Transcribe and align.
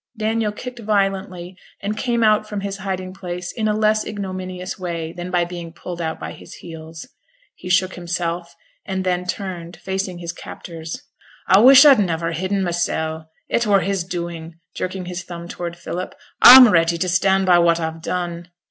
Daniel 0.17 0.51
kicked 0.51 0.79
violently, 0.79 1.55
and 1.79 1.95
came 1.95 2.23
out 2.23 2.49
from 2.49 2.61
his 2.61 2.77
hiding 2.77 3.13
place 3.13 3.51
in 3.51 3.67
a 3.67 3.77
less 3.77 4.03
ignominious 4.03 4.79
way 4.79 5.13
than 5.13 5.29
by 5.29 5.45
being 5.45 5.71
pulled 5.71 6.01
out 6.01 6.19
by 6.19 6.31
his 6.31 6.55
heels. 6.55 7.07
He 7.53 7.69
shook 7.69 7.93
himself, 7.93 8.55
and 8.83 9.03
then 9.03 9.25
turned, 9.27 9.77
facing 9.77 10.17
his 10.17 10.33
captors. 10.33 11.03
'A 11.55 11.61
wish 11.61 11.85
a'd 11.85 11.99
niver 11.99 12.31
hidden 12.31 12.63
mysel'; 12.63 13.27
it 13.47 13.67
were 13.67 13.81
his 13.81 14.03
doing,' 14.03 14.55
jerking 14.73 15.05
his 15.05 15.21
thumb 15.21 15.47
toward 15.47 15.77
Philip: 15.77 16.15
'a'm 16.41 16.69
ready 16.69 16.97
to 16.97 17.07
stand 17.07 17.45
by 17.45 17.59
what 17.59 17.79
a've 17.79 18.01
done. 18.01 18.49